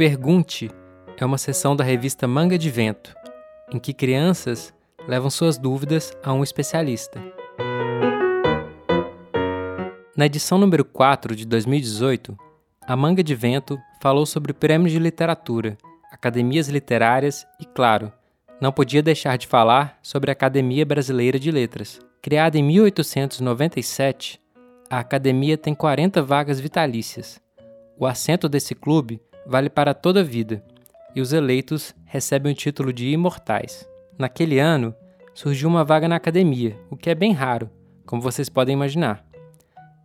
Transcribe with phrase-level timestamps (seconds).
[0.00, 0.70] Pergunte
[1.18, 3.14] é uma seção da revista Manga de Vento,
[3.70, 4.72] em que crianças
[5.06, 7.22] levam suas dúvidas a um especialista.
[10.16, 12.34] Na edição número 4 de 2018,
[12.80, 15.76] a Manga de Vento falou sobre prêmios de literatura,
[16.10, 18.10] academias literárias e, claro,
[18.58, 22.00] não podia deixar de falar sobre a Academia Brasileira de Letras.
[22.22, 24.40] Criada em 1897,
[24.88, 27.38] a academia tem 40 vagas vitalícias.
[27.98, 30.62] O assento desse clube vale para toda a vida
[31.14, 33.88] e os eleitos recebem o título de imortais.
[34.18, 34.94] Naquele ano,
[35.34, 37.70] surgiu uma vaga na academia, o que é bem raro,
[38.06, 39.24] como vocês podem imaginar.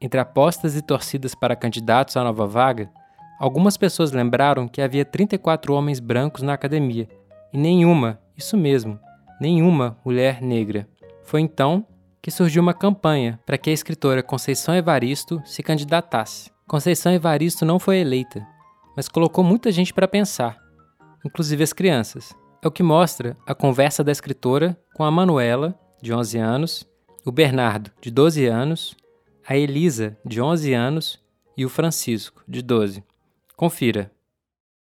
[0.00, 2.90] Entre apostas e torcidas para candidatos à nova vaga,
[3.38, 7.08] algumas pessoas lembraram que havia 34 homens brancos na academia
[7.52, 8.98] e nenhuma isso mesmo,
[9.40, 10.88] nenhuma mulher negra.
[11.22, 11.86] Foi então
[12.20, 16.50] que surgiu uma campanha para que a escritora Conceição Evaristo se candidatasse.
[16.66, 18.46] Conceição Evaristo não foi eleita,
[18.96, 20.58] mas colocou muita gente para pensar,
[21.24, 22.34] inclusive as crianças.
[22.62, 26.88] É o que mostra a conversa da escritora com a Manuela, de 11 anos,
[27.24, 28.96] o Bernardo, de 12 anos,
[29.46, 31.22] a Elisa, de 11 anos,
[31.56, 33.04] e o Francisco, de 12.
[33.56, 34.10] Confira.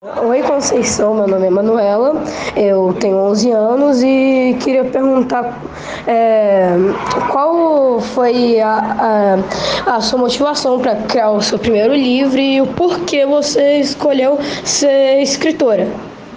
[0.05, 2.23] Oi Conceição, meu nome é Manuela,
[2.55, 5.59] eu tenho 11 anos e queria perguntar
[6.07, 6.69] é,
[7.33, 9.41] qual foi a,
[9.87, 14.39] a, a sua motivação para criar o seu primeiro livro e o porquê você escolheu
[14.65, 15.89] ser escritora.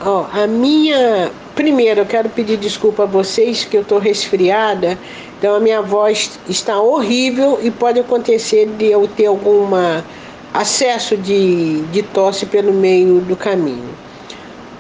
[0.06, 1.30] Oh, a minha.
[1.54, 4.98] Primeiro, eu quero pedir desculpa a vocês que eu estou resfriada,
[5.38, 10.06] então a minha voz está horrível e pode acontecer de eu ter alguma
[10.54, 13.90] acesso de, de tosse pelo meio do caminho.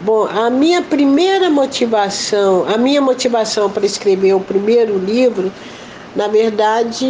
[0.02, 5.52] Bom, a minha primeira motivação, a minha motivação para escrever o primeiro livro,
[6.16, 7.06] na verdade,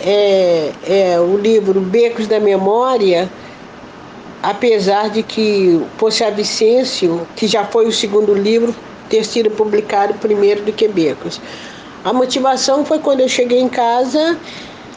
[0.00, 3.30] é, é o livro Becos da Memória,
[4.42, 8.74] apesar de que Poça Vicêncio, que já foi o segundo livro,
[9.08, 11.40] ter sido publicado primeiro do que Becos.
[12.04, 14.36] A motivação foi quando eu cheguei em casa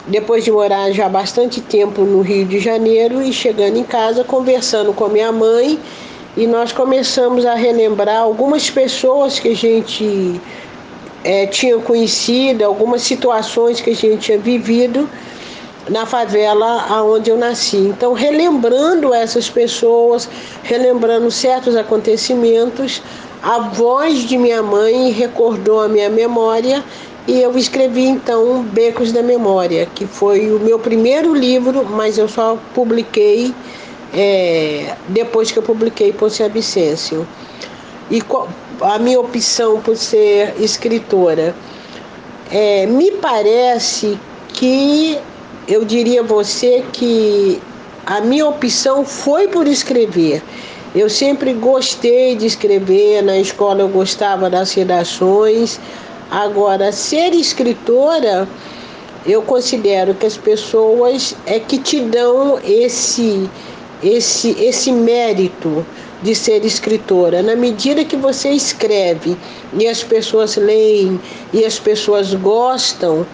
[0.06, 4.92] depois de morar já bastante tempo no Rio de Janeiro e chegando em casa, conversando
[4.92, 5.78] com a minha mãe,
[6.36, 10.40] e nós começamos a relembrar algumas pessoas que a gente
[11.24, 15.08] é, tinha conhecido, algumas situações que a gente tinha vivido
[15.88, 17.78] na favela aonde eu nasci.
[17.78, 20.28] Então, relembrando essas pessoas,
[20.62, 23.02] relembrando certos acontecimentos,
[23.42, 26.84] a voz de minha mãe recordou a minha memória
[27.26, 32.28] e eu escrevi então Becos da Memória, que foi o meu primeiro livro, mas eu
[32.28, 33.52] só publiquei
[34.14, 37.26] é, depois que eu publiquei Ponce Abicêncio.
[38.10, 38.22] E
[38.80, 41.54] a minha opção por ser escritora,
[42.50, 44.16] é, me parece
[44.52, 45.18] que
[45.66, 47.60] eu diria a você que
[48.06, 50.40] a minha opção foi por escrever.
[50.94, 55.80] Eu sempre gostei de escrever, na escola eu gostava das redações,
[56.30, 58.48] Agora, ser escritora,
[59.24, 63.48] eu considero que as pessoas é que te dão esse
[64.02, 65.84] esse esse mérito
[66.22, 67.42] de ser escritora.
[67.42, 69.36] Na medida que você escreve
[69.78, 71.20] e as pessoas leem
[71.52, 73.26] e as pessoas gostam,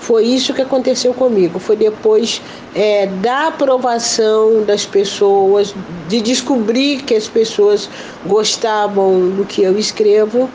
[0.00, 1.58] foi isso que aconteceu comigo.
[1.58, 2.40] Foi depois
[2.74, 5.74] é, da aprovação das pessoas,
[6.08, 7.88] de descobrir que as pessoas
[8.24, 10.48] gostavam do que eu escrevo,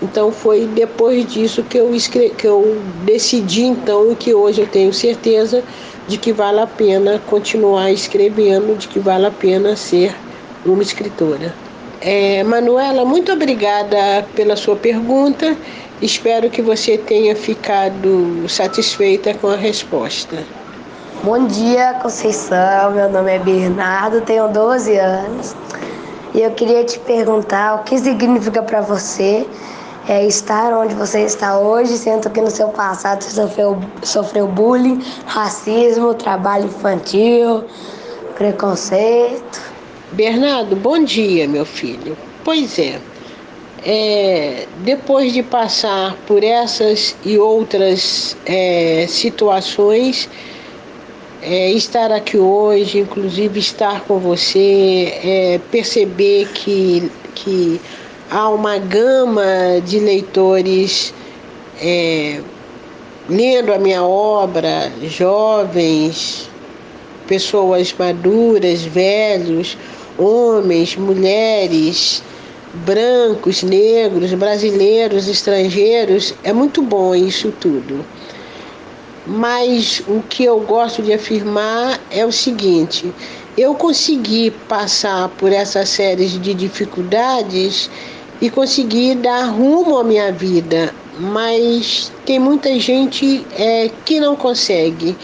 [0.00, 2.30] então foi depois disso que eu, escre...
[2.30, 5.62] que eu decidi então que hoje eu tenho certeza
[6.06, 10.14] de que vale a pena continuar escrevendo, de que vale a pena ser
[10.64, 11.52] uma escritora.
[12.00, 15.56] É, Manuela, muito obrigada pela sua pergunta.
[16.00, 20.36] Espero que você tenha ficado satisfeita com a resposta.
[21.24, 22.92] Bom dia, Conceição.
[22.92, 25.56] Meu nome é Bernardo, tenho 12 anos.
[26.32, 29.44] E eu queria te perguntar o que significa para você
[30.08, 35.04] é, estar onde você está hoje, sendo que no seu passado você sofreu, sofreu bullying,
[35.26, 37.64] racismo, trabalho infantil,
[38.34, 39.60] preconceito.
[40.12, 42.16] Bernardo, bom dia, meu filho.
[42.42, 42.98] Pois é,
[43.84, 50.30] é depois de passar por essas e outras é, situações,
[51.42, 57.78] é, estar aqui hoje, inclusive estar com você, é, perceber que, que
[58.30, 61.14] há uma gama de leitores
[61.80, 62.40] é,
[63.28, 66.48] lendo a minha obra, jovens,
[67.26, 69.76] pessoas maduras, velhos,
[70.18, 72.22] homens, mulheres,
[72.86, 76.34] brancos, negros, brasileiros, estrangeiros.
[76.42, 78.04] É muito bom isso tudo.
[79.26, 83.12] Mas o que eu gosto de afirmar é o seguinte:
[83.58, 87.90] eu consegui passar por essas séries de dificuldades
[88.40, 95.16] e consegui dar rumo à minha vida, mas tem muita gente é, que não consegue.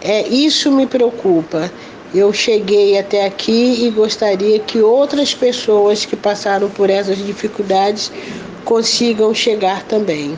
[0.00, 1.70] É, isso me preocupa.
[2.14, 8.10] Eu cheguei até aqui e gostaria que outras pessoas que passaram por essas dificuldades
[8.64, 10.36] consigam chegar também.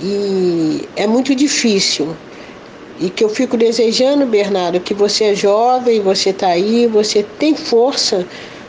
[0.00, 2.14] E é muito difícil.
[3.00, 7.54] E que eu fico desejando, Bernardo, que você é jovem, você está aí, você tem
[7.54, 8.26] força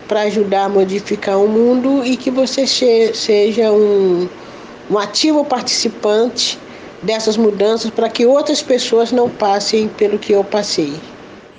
[0.07, 4.27] para ajudar a modificar o mundo e que você seja um,
[4.89, 6.59] um ativo participante
[7.01, 10.93] dessas mudanças para que outras pessoas não passem pelo que eu passei.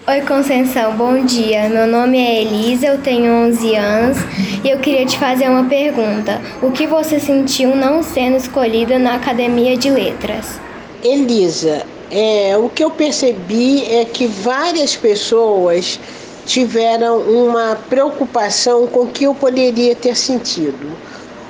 [0.06, 1.66] Oi, Conceição, bom dia.
[1.70, 4.18] Meu nome é Elisa, eu tenho 11 anos
[4.62, 6.42] e eu queria te fazer uma pergunta.
[6.60, 10.60] O que você sentiu não sendo escolhida na Academia de Letras?
[11.02, 15.98] Elisa, é, o que eu percebi é que várias pessoas
[16.46, 20.92] tiveram uma preocupação com o que eu poderia ter sentido.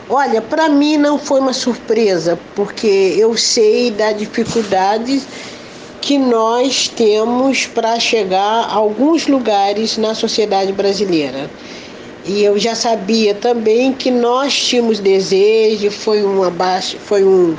[0.08, 5.23] Olha, para mim não foi uma surpresa, porque eu sei da dificuldade
[6.00, 11.50] que nós temos para chegar a alguns lugares na sociedade brasileira.
[12.26, 17.56] E eu já sabia também que nós tínhamos desejo, foi uma baixa, foi um,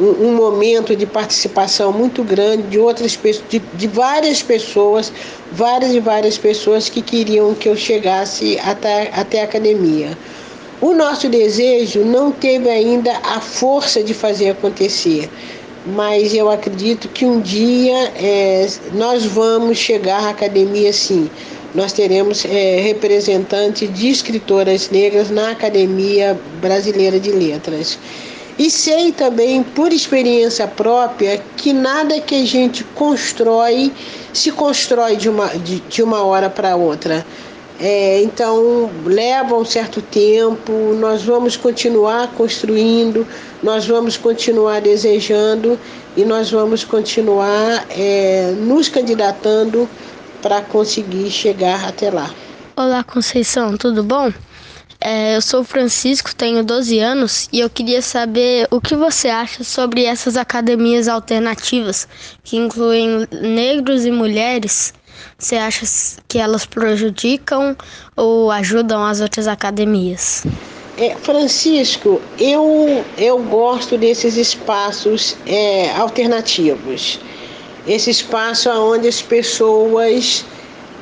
[0.00, 3.18] um, um, momento de participação muito grande de outras
[3.48, 5.12] de, de várias pessoas,
[5.52, 10.16] várias e várias pessoas que queriam que eu chegasse até, até a academia.
[10.80, 15.28] O nosso desejo não teve ainda a força de fazer acontecer
[15.86, 21.30] mas eu acredito que um dia é, nós vamos chegar à academia sim.
[21.74, 27.98] Nós teremos é, representantes de escritoras negras na Academia Brasileira de Letras.
[28.58, 33.92] E sei também, por experiência própria, que nada que a gente constrói
[34.32, 37.24] se constrói de uma, de, de uma hora para outra.
[37.80, 43.26] É, então, leva um certo tempo, nós vamos continuar construindo,
[43.62, 45.80] nós vamos continuar desejando
[46.14, 49.88] e nós vamos continuar é, nos candidatando
[50.42, 52.30] para conseguir chegar até lá.
[52.76, 54.30] Olá, Conceição, tudo bom?
[55.00, 59.64] É, eu sou Francisco, tenho 12 anos e eu queria saber o que você acha
[59.64, 62.06] sobre essas academias alternativas
[62.44, 64.92] que incluem negros e mulheres
[65.40, 65.86] você acha
[66.28, 67.74] que elas prejudicam
[68.14, 70.44] ou ajudam as outras academias?
[70.98, 77.18] É, Francisco, eu, eu gosto desses espaços é, alternativos.
[77.86, 80.44] Esse espaço onde as pessoas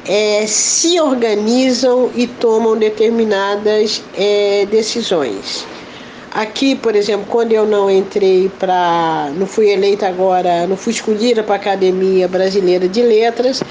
[0.09, 5.67] é, se organizam e tomam determinadas é, decisões.
[6.31, 9.31] Aqui, por exemplo, quando eu não entrei para.
[9.37, 13.63] não fui eleita agora, não fui escolhida para a Academia Brasileira de Letras,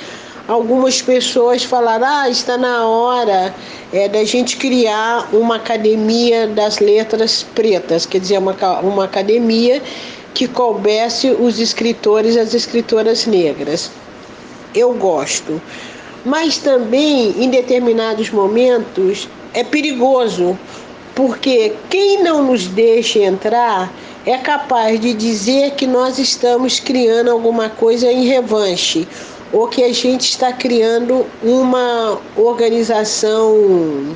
[0.47, 3.53] algumas pessoas falaram: ah, está na hora
[3.91, 9.81] é, da gente criar uma academia das letras pretas, quer dizer, uma, uma academia
[10.33, 13.89] que coubesse os escritores e as escritoras negras.
[14.75, 15.61] Eu gosto.
[16.25, 20.57] Mas também, em determinados momentos, é perigoso,
[21.15, 23.91] porque quem não nos deixa entrar
[24.25, 29.07] é capaz de dizer que nós estamos criando alguma coisa em revanche
[29.53, 34.15] ou que a gente está criando uma organização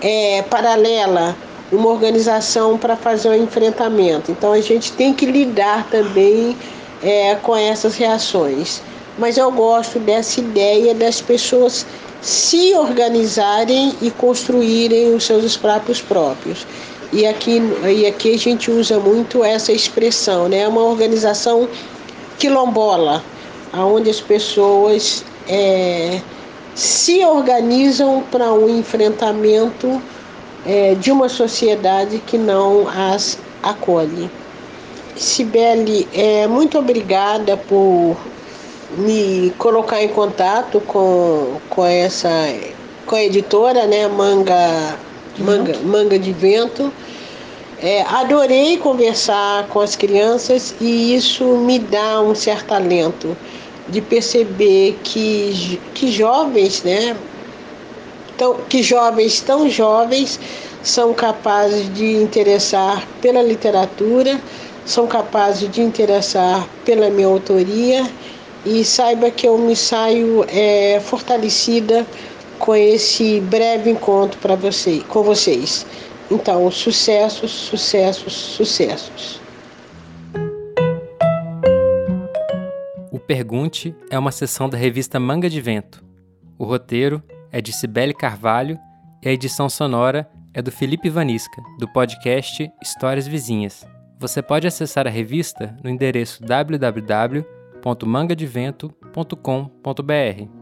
[0.00, 1.36] é, paralela,
[1.70, 4.32] uma organização para fazer um enfrentamento.
[4.32, 6.56] Então a gente tem que lidar também
[7.02, 8.82] é, com essas reações.
[9.18, 11.84] Mas eu gosto dessa ideia das pessoas
[12.20, 16.66] se organizarem e construírem os seus próprios próprios.
[17.12, 20.68] E aqui, e aqui a gente usa muito essa expressão, né?
[20.68, 21.68] Uma organização
[22.38, 23.22] quilombola
[23.74, 26.20] onde as pessoas é,
[26.74, 30.00] se organizam para um enfrentamento
[30.66, 34.30] é, de uma sociedade que não as acolhe.
[35.16, 38.16] Sibeli, é, muito obrigada por
[38.96, 42.28] me colocar em contato com, com essa
[43.06, 44.98] com a editora, né, Manga,
[45.38, 46.92] Manga, Manga de Vento.
[47.80, 53.36] É, adorei conversar com as crianças e isso me dá um certo alento
[53.88, 57.16] de perceber que, que jovens, né,
[58.36, 60.38] tão, que jovens tão jovens
[60.82, 64.40] são capazes de interessar pela literatura,
[64.84, 68.04] são capazes de interessar pela minha autoria
[68.64, 72.06] e saiba que eu me saio é, fortalecida
[72.58, 75.86] com esse breve encontro para você, com vocês.
[76.30, 79.40] Então, sucessos, sucessos, sucessos.
[83.10, 86.04] O Pergunte é uma sessão da revista Manga de Vento.
[86.58, 88.78] O roteiro é de Cibele Carvalho
[89.22, 93.86] e a edição sonora é do Felipe Vanisca, do podcast Histórias Vizinhas.
[94.18, 96.44] Você pode acessar a revista no endereço
[97.82, 100.57] www.mangadevento.com.br.